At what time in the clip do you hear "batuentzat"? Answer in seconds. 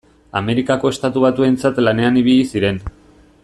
1.25-1.83